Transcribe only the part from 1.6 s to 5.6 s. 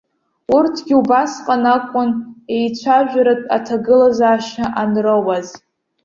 акәын еицәажәартә аҭагылазаашьа анроуаз.